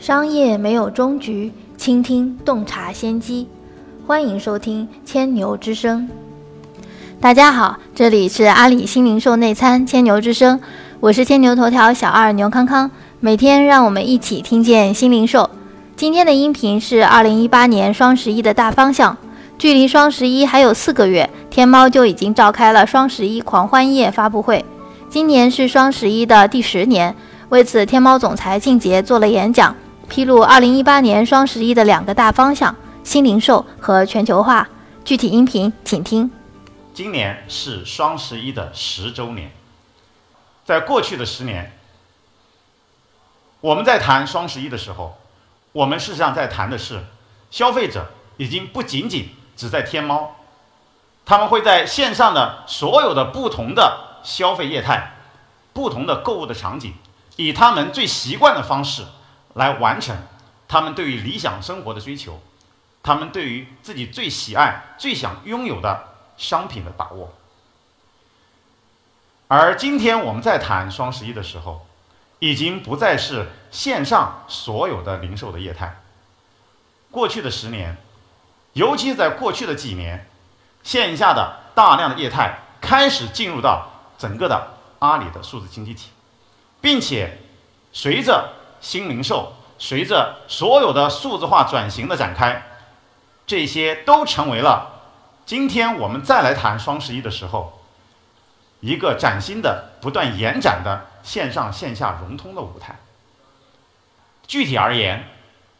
[0.00, 3.46] 商业没有终局，倾听洞察先机。
[4.06, 6.08] 欢迎收听千牛之声。
[7.20, 10.58] 大家好，这里是阿里新零售内参千牛之声，
[11.00, 12.90] 我是千牛头条小二牛康康。
[13.20, 15.50] 每天让我们一起听见新零售。
[15.94, 19.14] 今天的音频是二零一八年双十一的大方向。
[19.58, 24.64] 距离双十一还有四个月，天猫就已经召开了双十一狂欢夜发布会。
[25.10, 27.14] 今年是双十一的第十年，
[27.50, 29.76] 为此，天猫总裁靳杰做了演讲。
[30.10, 32.74] 披露二零一八年双十一的两个大方向：
[33.04, 34.68] 新零售和全球化。
[35.04, 36.28] 具体音频请听。
[36.92, 39.52] 今年是双十一的十周年。
[40.64, 41.78] 在过去的十年，
[43.60, 45.16] 我们在谈双十一的时候，
[45.70, 47.04] 我们事实上在谈的是，
[47.52, 50.34] 消费者已经不仅仅只在天猫，
[51.24, 55.12] 他们会在线上的所有的不同的消费业态、
[55.72, 56.94] 不同的购物的场景，
[57.36, 59.04] 以他们最习惯的方式。
[59.54, 60.16] 来完成
[60.68, 62.40] 他们对于理想生活的追求，
[63.02, 67.32] 他们对于自己最喜爱、最想拥有的商品的把握。
[69.48, 71.84] 而今天我们在谈双十一的时候，
[72.38, 76.00] 已经不再是线上所有的零售的业态。
[77.10, 77.96] 过去的十年，
[78.74, 80.30] 尤其在过去的几年，
[80.84, 86.10] 线下的大量的业态开始进入到整个的阿里的数字经济体，
[86.80, 87.38] 并且
[87.92, 92.62] 随着新零售随着所有的数字化转型的展开，
[93.46, 95.00] 这些都成为了
[95.46, 97.80] 今天我们再来谈双十一的时候，
[98.80, 102.98] 一个崭新的、不断延展的线上线下融通的舞台。
[104.46, 105.28] 具体而言，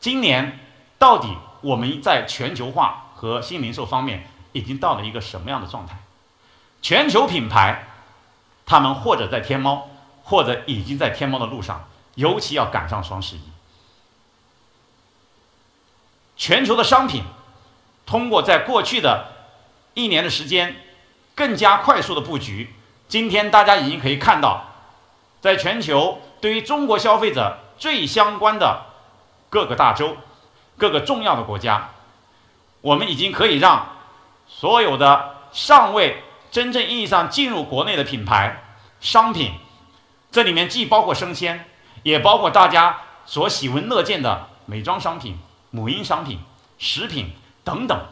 [0.00, 0.58] 今年
[0.98, 5.96] 到底我们在全球化和新零售方面已经到了一个什么样的状态？
[6.82, 7.84] 全球品牌，
[8.66, 9.88] 他们或者在天猫，
[10.22, 11.88] 或者已经在天猫的路上。
[12.14, 13.40] 尤其要赶上双十一，
[16.36, 17.24] 全球的商品
[18.06, 19.32] 通过在过去的
[19.94, 20.76] 一年的时间
[21.34, 22.72] 更加快速的布局，
[23.08, 24.64] 今天大家已经可以看到，
[25.40, 28.86] 在全球对于中国消费者最相关的
[29.50, 30.16] 各个大洲、
[30.78, 31.90] 各个重要的国家，
[32.80, 33.96] 我们已经可以让
[34.46, 36.22] 所有的尚未
[36.52, 38.62] 真正意义上进入国内的品牌
[39.00, 39.52] 商品，
[40.30, 41.68] 这里面既包括生鲜。
[42.04, 45.38] 也包括大家所喜闻乐见的美妆商品、
[45.70, 46.38] 母婴商品、
[46.78, 47.32] 食品
[47.64, 48.06] 等等，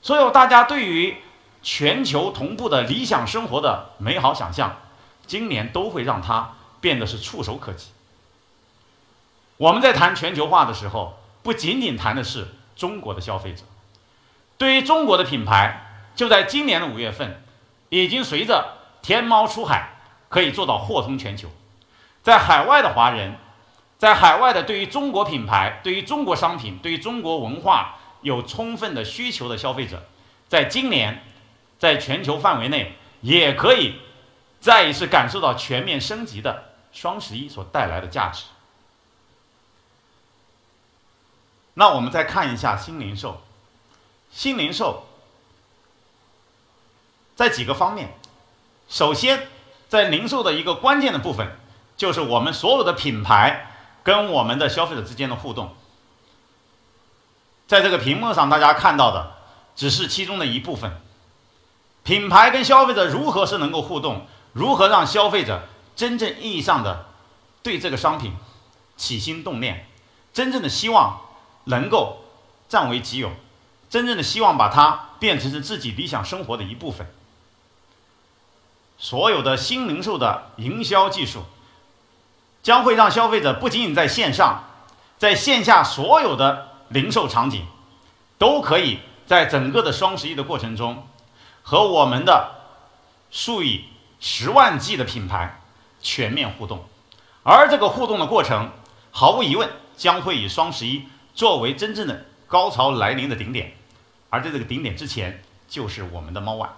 [0.00, 1.16] 所有大家对于
[1.62, 4.76] 全球同步的理想生活的美好想象，
[5.26, 7.88] 今年都会让它变得是触手可及。
[9.56, 13.64] 我们在谈全球化的时候，不仅仅谈的是中国的消费者，
[14.56, 17.42] 对于中国的品牌，就在今年的五月份，
[17.88, 19.96] 已经随着天猫出海，
[20.28, 21.48] 可以做到货通全球。
[22.26, 23.38] 在海外的华人，
[23.98, 30.02] 在海外的对于中国品牌、对于中国商品、对于中国文化有充分的需求的消费者，
[30.48, 31.22] 在今年，
[31.78, 34.00] 在全球范围内也可以
[34.60, 38.46] 再一次感受到全面升级的双十一所带来的价值。
[41.74, 43.40] 那我们再看一下新零售，
[44.32, 45.06] 新零售
[47.36, 48.08] 在几个方面，
[48.88, 49.46] 首先
[49.88, 51.56] 在零售的一个关键的部分。
[51.96, 55.74] 就是我们所有的品牌跟我们的消费者之间的互动，
[57.66, 59.32] 在这个屏幕上大家看到的
[59.74, 61.00] 只是其中的一部分。
[62.04, 64.26] 品牌跟消费者如何是能够互动？
[64.52, 65.62] 如何让消费者
[65.96, 67.06] 真正意义上的
[67.62, 68.34] 对这个商品
[68.96, 69.88] 起心动念，
[70.32, 71.20] 真正的希望
[71.64, 72.24] 能够
[72.68, 73.32] 占为己有，
[73.90, 77.06] 真正的希望把它变成是自己理想生活的一部分？
[78.98, 81.42] 所有的新零售的营销技术。
[82.66, 84.64] 将会让消费者不仅仅在线上，
[85.18, 87.64] 在线下所有的零售场景，
[88.38, 91.06] 都可以在整个的双十一的过程中，
[91.62, 92.56] 和我们的
[93.30, 93.84] 数以
[94.18, 95.60] 十万计的品牌
[96.02, 96.84] 全面互动。
[97.44, 98.72] 而这个互动的过程，
[99.12, 101.04] 毫无疑问将会以双十一
[101.36, 103.74] 作为真正的高潮来临的顶点。
[104.28, 106.68] 而在这个顶点之前，就是我们的猫晚。